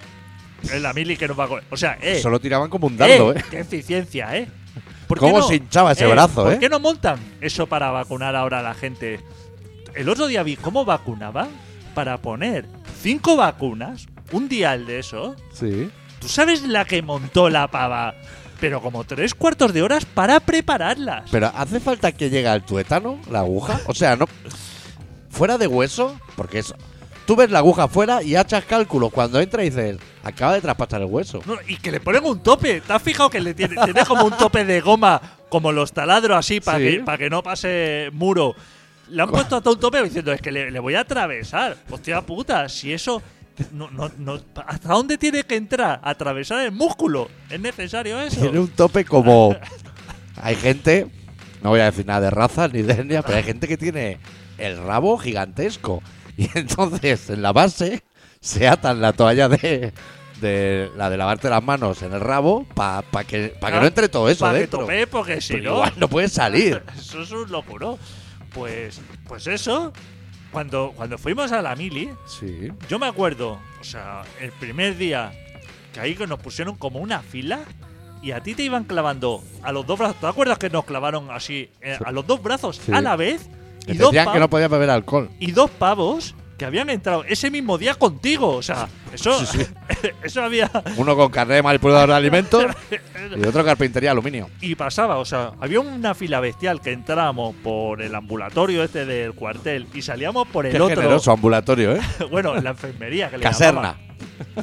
[0.70, 2.96] En la mili que nos va a O sea, eh, Eso lo tiraban como un
[2.96, 3.44] dardo, ¿eh?
[3.50, 4.48] Qué eficiencia, ¿eh?
[5.06, 6.58] ¿Por ¿Cómo se hinchaba ese brazo, ¿Por eh?
[6.60, 9.20] qué no montan eso para vacunar ahora a la gente?
[9.94, 11.48] El otro día vi cómo vacunaban
[11.94, 12.66] para poner
[13.02, 15.90] cinco vacunas, un dial de eso, Sí.
[16.20, 18.14] ¿Tú sabes la que montó la pava?
[18.60, 21.30] Pero como tres cuartos de horas para prepararlas.
[21.30, 23.80] Pero ¿hace falta que llegue al tuétano la aguja?
[23.86, 24.26] O sea, no.
[25.30, 26.76] Fuera de hueso, porque eso.
[27.30, 29.08] Tú ves la aguja fuera y hachas cálculo.
[29.08, 31.40] Cuando entra y dices, acaba de traspasar el hueso.
[31.46, 32.80] No, y que le ponen un tope.
[32.80, 36.36] ¿Te has fijado que le tiene, tiene como un tope de goma, como los taladros
[36.36, 37.00] así, para Sí.
[37.18, 38.56] que, no pase muro?
[39.10, 41.76] Le han puesto hasta un tope diciendo, es que le, le voy a atravesar.
[41.88, 43.22] Hostia puta, si eso...
[43.70, 46.00] No, no, no, ¿Hasta dónde tiene que entrar?
[46.02, 47.30] ¿Atravesar el músculo?
[47.48, 48.40] ¿Es necesario eso?
[48.40, 49.54] Tiene un tope como.
[50.42, 51.06] Hay gente,
[51.62, 54.18] no voy a decir nada de raza ni de etnia, pero hay gente que tiene
[54.58, 56.02] el rabo gigantesco.
[56.36, 58.02] Y entonces en la base
[58.40, 59.92] se atan la toalla de,
[60.40, 63.86] de la de lavarte las manos en el rabo para que, pa que Ah, no
[63.86, 65.74] entre todo eso Para que tope, porque si no...
[65.74, 66.82] igual no puede salir.
[66.98, 67.98] Eso es un locuro.
[68.54, 69.92] Pues, pues eso,
[70.50, 72.72] cuando, cuando fuimos a la mili, Sí.
[72.88, 75.30] yo me acuerdo, o sea, el primer día
[75.92, 77.60] que ahí nos pusieron como una fila
[78.22, 80.16] y a ti te iban clavando a los dos brazos.
[80.20, 82.92] ¿Te acuerdas que nos clavaron así eh, a los dos brazos Sí.
[82.92, 83.48] a la vez?
[83.86, 85.30] Que Y dos, que no podías beber alcohol.
[85.38, 88.48] y dos pavos que habían entrado ese mismo día contigo.
[88.56, 89.32] O sea, eso,
[90.22, 90.70] eso había.
[90.98, 92.64] Uno con carnet de manipulador de alimentos
[93.36, 94.50] y otro carpintería aluminio.
[94.60, 99.32] Y pasaba, o sea, había una fila bestial que entrábamos por el ambulatorio este del
[99.32, 100.96] cuartel y salíamos por el Qué otro.
[100.96, 102.00] generoso ambulatorio, ¿eh?
[102.30, 103.96] bueno, la enfermería que le Caserna.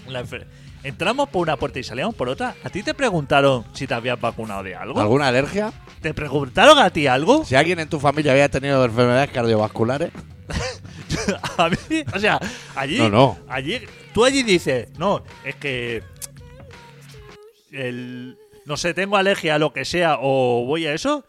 [0.08, 0.46] La enfer-
[0.84, 2.56] Entramos por una puerta y salíamos por otra.
[2.64, 5.00] ¿A ti te preguntaron si te habías vacunado de algo?
[5.02, 5.74] ¿Alguna alergia?
[6.02, 7.44] ¿Te preguntaron a ti algo?
[7.44, 10.12] Si alguien en tu familia había tenido enfermedades cardiovasculares,
[11.58, 11.78] a mí,
[12.14, 12.40] o sea,
[12.76, 13.38] allí, No, no.
[13.50, 13.82] allí,
[14.14, 16.04] tú allí dices, no, es que
[17.72, 21.26] el, no sé, tengo alergia a lo que sea o voy a eso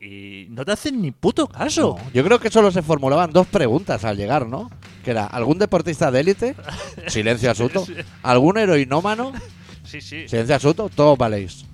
[0.00, 0.04] y,
[0.44, 1.96] y no te hacen ni puto caso.
[1.98, 4.70] No, Yo creo que solo se formulaban dos preguntas al llegar, ¿no?
[5.04, 6.56] Que era, ¿algún deportista de élite?
[7.06, 7.84] Silencio absoluto.
[7.86, 7.94] Sí.
[8.22, 9.32] ¿Algún heroinómano?
[9.84, 10.28] Sí, sí.
[10.28, 10.88] Silencio absoluto.
[10.88, 11.64] Todos valéis.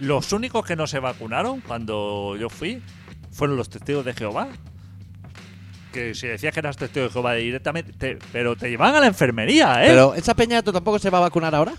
[0.00, 2.82] Los únicos que no se vacunaron cuando yo fui
[3.32, 4.48] fueron los testigos de Jehová.
[5.92, 9.06] Que si decías que eras testigo de Jehová directamente, te- pero te llevan a la
[9.06, 9.88] enfermería, ¿eh?
[9.88, 11.72] Pero, ¿esa peñato tampoco se va a vacunar ahora?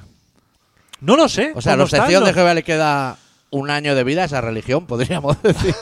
[1.02, 1.54] no lo sé.
[1.56, 3.18] O sea, a ¿cómo los testigos de Jehová le queda
[3.52, 5.76] un año de vida esa religión, podríamos decir.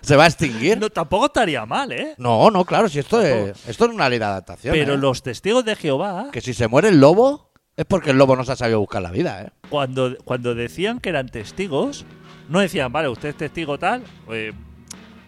[0.00, 0.78] ¿Se va a extinguir?
[0.78, 2.14] No, tampoco estaría mal, ¿eh?
[2.18, 4.74] No, no, claro, si esto es, esto es una ley de adaptación.
[4.74, 4.98] Pero ¿eh?
[4.98, 8.44] los testigos de Jehová, Que si se muere el lobo, es porque el lobo no
[8.44, 9.50] se ha sabido buscar la vida, ¿eh?
[9.70, 12.04] cuando, cuando decían que eran testigos,
[12.48, 14.52] no decían, vale, usted es testigo tal, eh,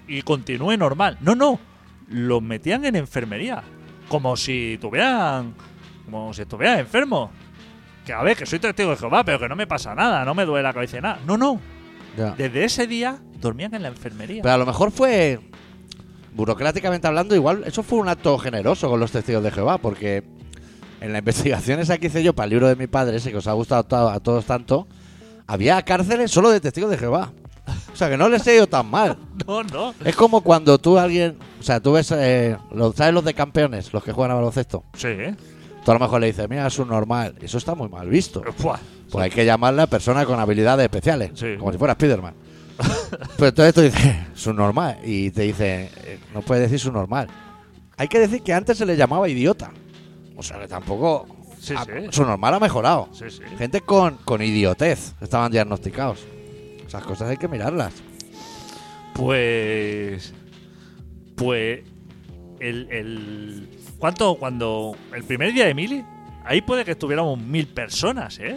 [0.07, 1.19] y continúe normal.
[1.21, 1.59] No, no.
[2.09, 3.63] Los metían en enfermería.
[4.09, 5.55] Como si tuvieran.
[6.05, 7.31] Como si estuvieran enfermos.
[8.07, 10.35] Que a ver, que soy testigo de Jehová, pero que no me pasa nada, no
[10.35, 11.19] me duele la cabeza y nada.
[11.27, 11.61] No, no.
[12.39, 14.41] Desde ese día dormían en la enfermería.
[14.43, 15.39] Pero a lo mejor fue,
[16.35, 20.23] burocráticamente hablando, igual eso fue un acto generoso con los testigos de Jehová, porque
[21.01, 23.37] en la investigación esa que hice yo para el libro de mi padre, ese que
[23.39, 24.87] os ha gustado a todos tanto,
[25.47, 27.33] había cárceles solo de testigos de Jehová.
[27.93, 29.19] O sea, que no les he ido tan mal.
[29.47, 29.95] No, no.
[30.05, 33.93] Es como cuando tú alguien, o sea, tú ves, eh, los- ¿sabes los de campeones,
[33.93, 34.83] los que juegan a baloncesto?
[34.95, 35.37] Sí, ¿eh?
[35.87, 37.37] Tú a lo mejor le dices, mira, es un normal.
[37.41, 38.43] Eso está muy mal visto.
[39.09, 41.55] Pues hay que llamarle a persona con habilidades especiales, Sí.
[41.61, 42.35] como si fuera Spiderman.
[43.37, 47.29] Pero entonces tú dices, su normal, y te dice, eh, no puedes decir su normal.
[47.97, 49.71] Hay que decir que antes se le llamaba idiota.
[50.37, 51.29] O sea que tampoco.
[51.61, 51.91] Sí, ha- sí.
[52.11, 53.09] Su normal ha mejorado.
[53.13, 53.43] Sí, sí.
[53.57, 56.19] Gente con, con idiotez estaban diagnosticados.
[56.85, 57.93] Esas cosas hay que mirarlas.
[59.15, 60.35] Pues.
[61.37, 61.81] Pues.
[62.59, 62.89] El.
[62.91, 64.37] el ¿Cuánto?
[64.37, 64.97] Cuando.
[65.15, 66.05] El primer día de Mili.
[66.45, 68.57] Ahí puede que estuviéramos mil personas, ¿eh?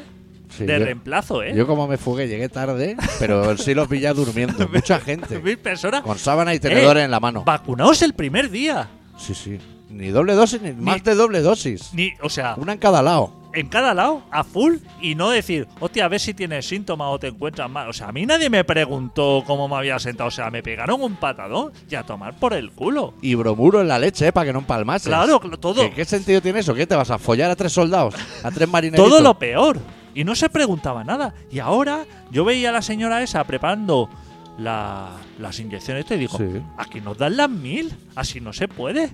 [0.50, 1.54] Sí, de yo, reemplazo, ¿eh?
[1.56, 4.68] yo como me fugué, llegué tarde, pero sí los vi ya durmiendo.
[4.74, 5.40] Mucha gente.
[5.44, 6.02] mil personas.
[6.02, 7.44] Con sábana y tenedores Eh, en la mano.
[7.44, 8.90] Vacunaos el primer día.
[9.18, 9.60] Sí, sí.
[9.90, 11.94] Ni doble dosis, ni, más de doble dosis.
[11.94, 13.34] Ni, o sea, Una en cada lado.
[13.54, 17.18] En cada lado, a full, y no decir, hostia, a ver si tienes síntomas o
[17.20, 17.90] te encuentras mal.
[17.90, 20.28] O sea, a mí nadie me preguntó cómo me había sentado.
[20.28, 23.14] O sea, me pegaron un patadón y a tomar por el culo.
[23.22, 24.32] Y bromuro en la leche, ¿eh?
[24.32, 25.08] Para que no empalmases.
[25.08, 25.82] Claro, cl- todo.
[25.82, 26.74] ¿Qué, qué sentido tiene eso?
[26.76, 28.14] ¿Qué te vas a follar a tres soldados?
[28.44, 29.10] ¿A tres marineritos?
[29.10, 29.80] Todo lo peor.
[30.14, 31.34] Y no se preguntaba nada.
[31.52, 34.10] Y ahora yo veía a la señora esa preparando
[34.60, 36.62] la- las inyecciones y digo, Sí.
[36.78, 37.92] aquí nos dan las mil.
[38.16, 39.10] Así no se puede.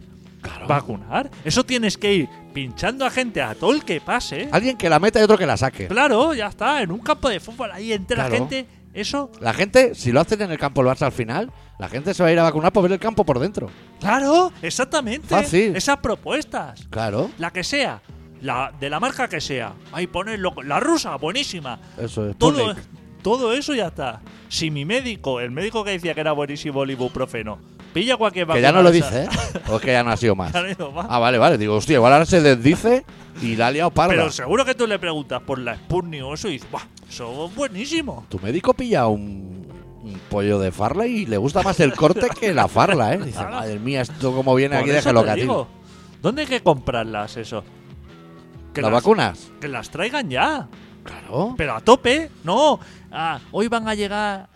[0.68, 1.30] Vacunar.
[1.44, 4.48] Eso tienes que ir pinchando a gente a todo el que pase.
[4.52, 5.88] Alguien que la meta y otro que la saque.
[5.88, 6.82] Claro, ya está.
[6.82, 8.66] En un campo de fútbol ahí entre la gente.
[8.94, 12.14] Eso, La gente, si lo hacen en el campo el Barça al final, la gente
[12.14, 13.70] se va a ir a vacunar por ver el campo por dentro.
[14.00, 15.28] claro, exactamente.
[15.28, 15.76] Fácil.
[15.76, 16.88] Esas propuestas.
[16.90, 18.02] Claro, La que sea.
[18.42, 19.74] La, de la marca que sea.
[19.92, 20.54] Ahí ponerlo.
[20.64, 21.78] La rusa, buenísima.
[21.98, 22.38] eso es.
[22.38, 22.74] Todo,
[23.22, 24.22] todo eso ya está.
[24.48, 27.60] Si mi médico, el médico que decía que era buenísimo el ibuprofeno,
[27.96, 29.28] pilla cualquier Que vacuna ya no lo dice, ¿eh?
[29.70, 30.54] O es que ya no ha sido más.
[30.54, 30.94] Ido.
[31.10, 31.58] Ah, vale, vale.
[31.58, 33.06] Digo, hostia, igual ahora se desdice
[33.42, 34.14] y la ha liado parda.
[34.14, 36.84] Pero seguro que tú le preguntas por la Sputnik o eso y dices, ¡buah!
[37.10, 38.26] Eso es buenísimo.
[38.30, 39.68] Tu médico pilla un,
[40.04, 43.18] un pollo de farla y le gusta más el corte que la farla, ¿eh?
[43.18, 43.56] Dice, Claro.
[43.56, 45.42] madre mía, esto como viene Por aquí, eso déjalo te que a ti.
[45.42, 45.68] digo.
[46.22, 47.64] ¿Dónde hay que comprarlas eso?
[48.74, 49.52] Que ¿Las las- vacunas?
[49.62, 50.68] Que las traigan ya.
[51.04, 51.54] Claro.
[51.56, 52.30] Pero a tope.
[52.44, 52.80] No.
[53.12, 54.50] Ah, hoy van a llegar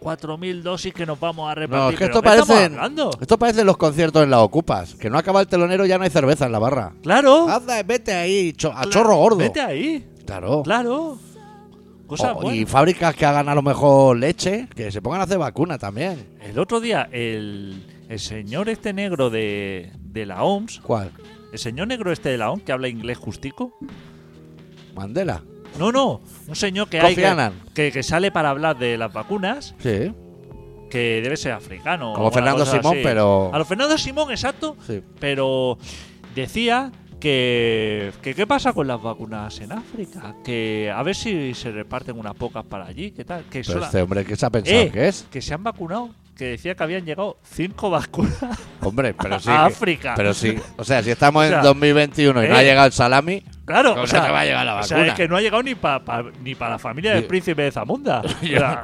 [0.00, 1.78] 4.000 dosis que nos vamos a repartir.
[1.84, 3.10] No, es que ¿Pero esto hablando?
[3.20, 4.94] esto parecen los conciertos en la Ocupas.
[4.94, 6.92] Que no acaba el telonero ya no hay cerveza en la barra.
[7.02, 7.48] Claro.
[7.48, 9.38] Anda, vete ahí, cho- a chorro gordo.
[9.38, 10.06] Vete ahí.
[10.26, 10.62] Claro.
[10.62, 11.18] Claro.
[12.06, 15.36] Cosas O- y fábricas que hagan a lo mejor leche, que se pongan a hacer
[15.38, 16.26] vacuna también.
[16.40, 21.10] El otro día, el, el señor este negro de, de la OMS, ¿Cuál?
[21.52, 23.74] el señor negro este de la OMS que habla inglés justico,
[24.94, 25.42] Mandela.
[25.78, 27.52] No, no, un señor que Kofi hay que, Annan.
[27.74, 30.12] que, que sale para hablar de las vacunas, Sí.
[30.90, 32.12] que debe ser africano.
[32.14, 33.00] Como Fernando cosa Simón, así.
[33.04, 35.02] pero- A lo Fernando Simón, exacto, Sí.
[35.20, 35.78] pero
[36.34, 41.70] decía que, que qué pasa con las vacunas en África, que a ver si se
[41.72, 44.50] reparten unas pocas para allí, qué tal, que Pero sola- este hombre, ¿qué se ha
[44.50, 45.26] pensado Eh, que es?
[45.30, 48.38] que se han vacunado, que decía que habían llegado cinco vacunas
[48.80, 49.50] Hombre, pero sí.
[49.50, 50.14] a que- África.
[50.16, 50.54] pero sí.
[50.76, 53.42] O sea, si estamos O sea, en 2021 y no eh, ha llegado el salami,
[53.68, 55.40] Claro, ¿Cómo o sea, te va a llegar la o sea, es que no ha
[55.42, 58.22] llegado ni para ni para la familia del príncipe de Zamunda.
[58.24, 58.82] O sea,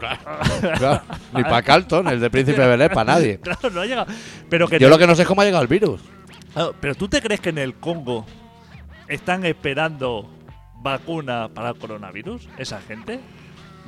[0.78, 1.02] claro,
[1.34, 3.40] ni para Carlton, el de Príncipe Belén, para nadie.
[3.42, 4.06] claro, no ha llegado.
[4.50, 6.02] Pero que Yo te- lo que no sé es cómo ha llegado el virus.
[6.52, 8.26] Claro, pero tú te crees que en el Congo
[9.08, 10.30] están esperando
[10.82, 13.20] vacuna para el coronavirus, esa gente,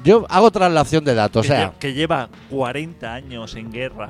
[0.02, 4.08] Yo hago traslación de datos, o que, sea, lle- que lleva 40 años en guerra.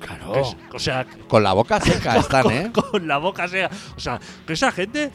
[0.00, 2.72] claro, es- o sea, con la boca seca están, con, ¿eh?
[2.72, 5.10] con la boca sea, o sea, que esa gente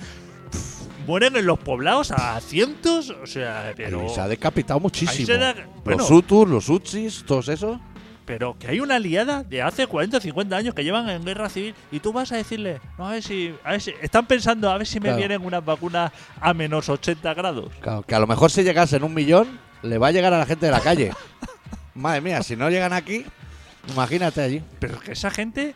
[1.02, 5.28] mueren en los poblados a cientos, o sea, pero Y se ha decapitado muchísimo.
[5.38, 6.00] Da- bueno.
[6.00, 7.80] los Hutus, los Utsis, todos esos.
[8.26, 11.50] Pero que hay una liada de hace 40 o 50 años que llevan en guerra
[11.50, 14.70] civil y tú vas a decirle, no, a ver si, a ver si están pensando
[14.70, 17.72] a ver si me vienen unas vacunas a menos 80 grados.
[17.82, 20.38] Claro, que a lo mejor si llegase en un millón, le va a llegar a
[20.38, 21.12] la gente de la calle.
[21.96, 23.26] Madre mía, si no llegan aquí,
[23.90, 24.62] imagínate allí.
[24.80, 25.76] Pero es que esa gente,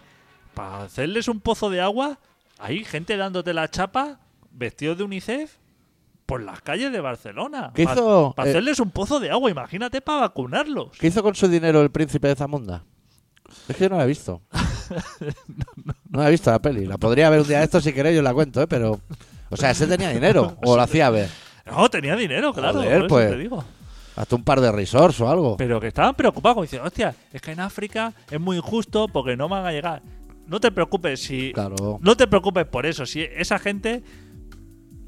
[0.54, 2.20] para hacerles un pozo de agua,
[2.60, 4.20] hay gente dándote la chapa
[4.56, 5.58] vestidos de UNICEF
[6.26, 7.72] por las calles de Barcelona.
[7.76, 10.90] ¿Qué hizo, Para eh, hacerles un pozo de agua, imagínate para vacunarlos.
[10.98, 12.84] ¿Qué hizo con su dinero el príncipe de Zamunda?
[13.68, 14.42] Es que yo no la he visto.
[16.10, 16.86] No la he visto la peli.
[16.86, 18.68] La podría ver un día de esto si queréis, yo la cuento, ¿eh?
[18.68, 19.02] Pero.
[19.50, 20.58] O sea, ese tenía dinero.
[20.64, 21.30] O lo hacía ver.
[21.66, 22.80] No, tenía dinero, claro.
[22.80, 23.30] Joder, por eso pues.
[23.32, 23.66] te digo.
[24.16, 25.58] Hasta un par de resorts o algo.
[25.58, 29.36] Pero que estaban preocupados, como diciendo, hostia, es que en África es muy injusto porque
[29.36, 30.02] no van a llegar.
[30.48, 31.52] No te preocupes si.
[31.52, 32.00] Claro.
[32.02, 33.06] No te preocupes por eso.
[33.06, 34.04] Si esa gente,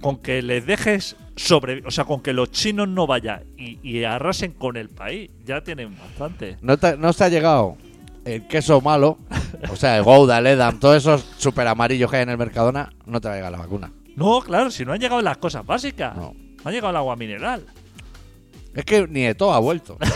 [0.02, 1.84] con que les dejes sobre.
[1.86, 5.62] O sea, con que los chinos no vayan y, y arrasen con el país, ya
[5.62, 6.58] tienen bastante.
[6.62, 7.78] No te, no te ha llegado
[8.26, 9.18] el queso malo.
[9.72, 12.92] O sea, el Gouda, el Edam, todos esos super amarillos que hay en el Mercadona.
[13.06, 13.92] No te va a llegar la vacuna.
[14.16, 16.16] No, claro, si no han llegado las cosas básicas.
[16.16, 16.34] No.
[16.34, 17.66] No ha llegado el agua mineral.
[18.74, 19.98] Es que ni de todo ha vuelto.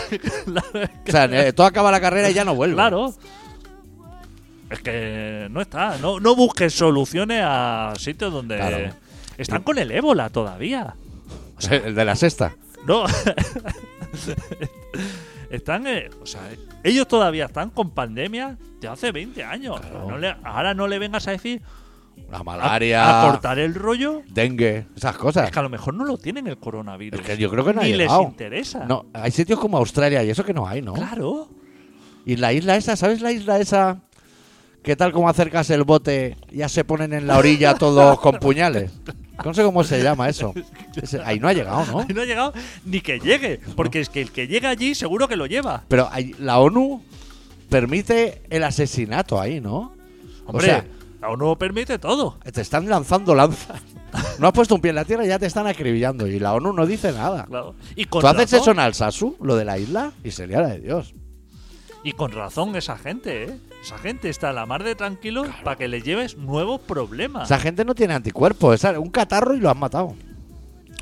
[1.06, 2.74] O sea, todo acaba la carrera y ya no vuelve.
[2.74, 3.12] Claro.
[4.70, 5.98] Es que no está.
[5.98, 8.56] No, no busques soluciones a sitios donde.
[8.56, 8.94] Claro.
[9.38, 10.94] Están con el ébola todavía.
[11.70, 12.54] El de la sexta.
[12.86, 13.04] No.
[15.50, 15.86] están.
[15.86, 16.40] eh, o sea,
[16.82, 19.80] ellos todavía están con pandemia de hace 20 años.
[19.80, 20.10] Claro.
[20.10, 21.62] No le- ahora no le vengas a decir.
[22.30, 23.22] La malaria.
[23.26, 24.22] a cortar el rollo.
[24.28, 25.46] dengue, esas cosas.
[25.46, 27.20] Es que a lo mejor no lo tienen el coronavirus.
[27.20, 28.84] Es que yo creo que no ha Ni les interesa.
[28.86, 30.92] No, hay sitios como Australia y eso que no hay, ¿no?
[30.92, 31.48] Claro.
[32.26, 34.00] Y la isla esa, ¿sabes la isla esa?
[34.82, 38.92] Que tal como acercas el bote, ya se ponen en la orilla todos con puñales.
[39.44, 40.52] No sé cómo se llama eso.
[41.00, 42.06] Ese- ahí no ha llegado, ¿no?
[42.08, 42.52] Y no ha llegado
[42.84, 43.60] ni que llegue.
[43.76, 45.84] Porque es que el que llega allí seguro que lo lleva.
[45.88, 47.02] Pero hay- la ONU
[47.68, 49.92] permite el asesinato ahí, ¿no?
[50.46, 50.84] Hombre, O sea,
[51.20, 52.38] la ONU permite todo.
[52.52, 53.80] te están lanzando lanzas.
[54.38, 56.26] No has puesto un pie en la tierra y ya te están acribillando.
[56.26, 57.46] Y la ONU no dice nada.
[57.46, 57.74] Claro.
[57.96, 60.12] Y ¿Tú haces eso en Alsasu, lo de la isla?
[60.22, 61.14] Y sería la de Dios.
[62.04, 63.58] Y con razón esa gente, ¿eh?
[63.82, 67.44] Esa gente está a la mar de tranquilo para que le lleves nuevos problemas.
[67.44, 68.82] Esa gente no tiene anticuerpos.
[68.84, 70.14] Es un catarro y lo han matado.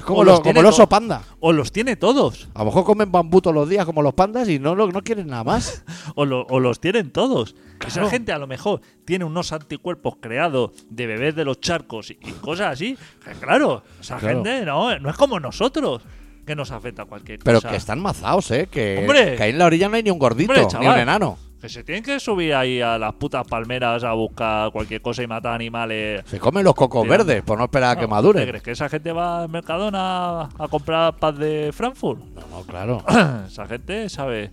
[0.04, 1.22] Como, los como el oso panda.
[1.40, 2.48] o los tiene todos.
[2.54, 5.26] A lo mejor comen bambú todos los días como los pandas y no, no quieren
[5.26, 5.84] nada más.
[6.16, 7.54] O, lo- o los tienen todos.
[7.78, 7.86] Claro.
[7.88, 12.18] Esa gente a lo mejor tiene unos anticuerpos creados de bebés de los charcos y,
[12.22, 12.96] y cosas así.
[13.24, 14.36] Que claro, esa Claro.
[14.42, 16.02] gente no, no es como nosotros
[16.50, 17.70] que nos afecta cualquier Pero cosa.
[17.70, 18.66] que están mazados, ¿eh?
[18.68, 19.36] Que, Hombre.
[19.36, 21.38] que ahí en la orilla no hay ni un gordito, Hombre, ni un enano.
[21.60, 25.28] Que se tienen que subir ahí a las putas palmeras a buscar cualquier cosa y
[25.28, 26.22] matar animales.
[26.26, 28.48] Se comen los cocos verdes por no esperar a que No, ¿Te maduren.
[28.48, 32.20] crees que esa gente va al Mercadona a comprar paz de Frankfurt?
[32.34, 33.04] No, no, claro.
[33.46, 34.50] esa gente sabe.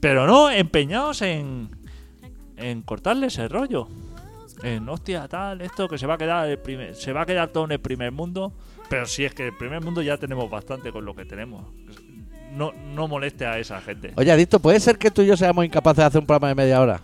[0.00, 1.68] Pero no, empeñados en.
[2.56, 3.88] en cortarle ese rollo.
[4.62, 7.48] En hostia, tal, esto que se va a quedar el primer, se va a quedar
[7.48, 8.52] todo en el primer mundo.
[8.88, 11.64] Pero si es que el primer mundo ya tenemos bastante con lo que tenemos.
[12.52, 14.12] No, no moleste a esa gente.
[14.16, 16.54] Oye, Adicto, ¿puede ser que tú y yo seamos incapaces de hacer un programa de
[16.54, 17.00] media hora?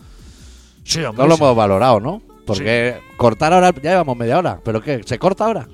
[0.85, 1.43] Sí, hombre, No lo sí.
[1.43, 2.23] hemos valorado, ¿no?
[2.47, 4.61] Porque cortar ahora, ya llevamos media hora.
[4.65, 5.01] ¿Pero qué?
[5.05, 5.69] ¿Se corta ahora?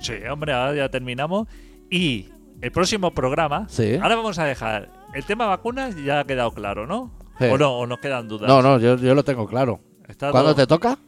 [0.00, 1.46] Sí, hombre, ahora ya terminamos.
[1.90, 2.28] Y
[2.60, 3.96] el próximo programa, Sí.
[4.00, 7.12] ahora vamos a dejar el tema vacunas, ya ha quedado claro, ¿no?
[7.38, 7.44] Sí.
[7.46, 7.76] ¿O no?
[7.78, 8.48] ¿O nos quedan dudas?
[8.48, 9.80] No, no, yo, yo lo tengo claro.
[10.18, 10.98] ¿Cuándo todo- te toca?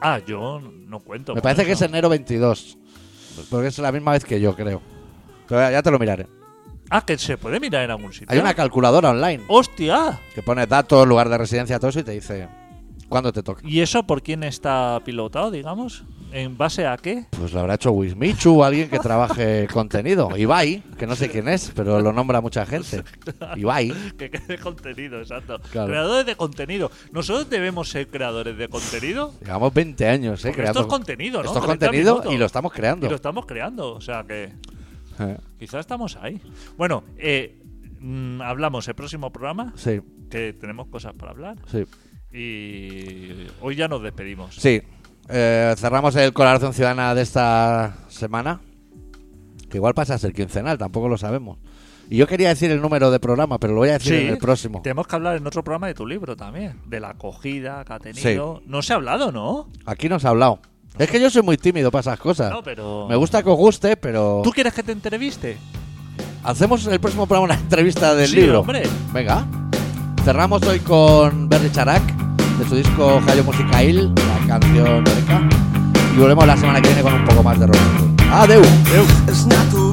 [0.00, 1.34] Ah, yo no cuento.
[1.34, 2.78] Me parece que es enero 22.
[3.50, 4.80] Porque es la misma vez que yo, creo.
[5.48, 6.26] Pero ya- te lo miraré.
[6.90, 8.26] Ah, que se puede mirar en algún sitio.
[8.30, 10.20] Hay una calculadora online ¡Hostia!
[10.34, 12.48] que pone datos, lugar de residencia, todo eso y te dice
[13.08, 13.62] cuándo te toca.
[13.64, 16.04] ¿Y eso por quién está pilotado, digamos?
[16.32, 17.26] ¿En base a qué?
[17.30, 20.34] Pues lo habrá hecho Wismichu o alguien que trabaje contenido.
[20.36, 23.02] Ibai, que no sé quién es, pero lo nombra mucha gente.
[23.56, 23.92] Ibai.
[24.16, 25.60] Que cree contenido, exacto.
[25.70, 25.88] Claro.
[25.88, 26.90] Creadores de contenido.
[27.12, 29.34] ¿Nosotros debemos ser creadores de contenido?
[29.42, 30.48] Llevamos 20 años, ¿eh?
[30.48, 30.80] Porque creando.
[30.80, 31.48] esto es contenido, ¿no?
[31.48, 32.34] Esto es 30 contenido minutos.
[32.34, 33.08] y lo estamos Y creando.
[33.10, 34.52] lo estamos creando, o sea que
[35.18, 36.40] Eh, quizás estamos ahí.
[36.78, 37.60] Bueno, eh,
[38.00, 41.56] mm, hablamos el próximo programa, Sí, que tenemos cosas para hablar.
[41.70, 41.84] sí.
[42.34, 44.54] Y hoy ya nos despedimos.
[44.56, 44.80] Sí.
[45.28, 48.60] Eh, cerramos el colaboración ciudadana de esta semana.
[49.70, 51.58] Que igual pasa a ser quincenal, tampoco lo sabemos.
[52.10, 54.32] Y yo quería decir el número de programa, pero lo voy a decir Sí, en
[54.32, 54.82] el próximo.
[54.82, 57.98] Tenemos que hablar en otro programa de tu libro también, de la acogida que ha
[57.98, 58.60] tenido.
[58.66, 59.68] No se ha hablado, ¿no?
[59.86, 60.58] Aquí nos ha hablado.
[60.98, 62.50] Es que yo soy muy tímido para esas cosas.
[62.50, 63.06] No, pero.
[63.08, 64.42] Me gusta que os guste, pero.
[64.44, 65.56] ¿Tú quieres que te entreviste?
[66.44, 68.60] Hacemos el próximo programa una entrevista del Sí, libro.
[68.60, 68.82] hombre.
[69.14, 69.46] Venga.
[70.22, 72.02] Cerramos hoy con Berry Charac,
[72.58, 75.42] de su disco Jayo Musicail, la canción Eureka.
[76.14, 77.78] Y volvemos la semana que viene con un poco más de rock.
[78.30, 78.62] Adeu.
[79.28, 79.92] Esnatu